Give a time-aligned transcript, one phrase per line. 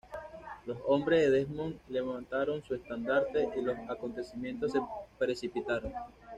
[0.65, 4.81] Los hombres de Desmond levantaron su estandarte, y los acontecimientos se
[5.19, 5.93] precipitaron.